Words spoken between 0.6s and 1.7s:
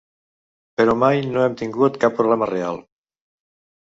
Però mai no hem